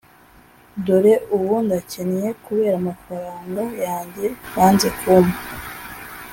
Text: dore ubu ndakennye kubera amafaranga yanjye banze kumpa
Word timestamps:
dore 0.85 1.13
ubu 1.35 1.53
ndakennye 1.65 2.29
kubera 2.45 2.75
amafaranga 2.83 3.61
yanjye 3.85 4.25
banze 4.53 4.89
kumpa 4.99 5.41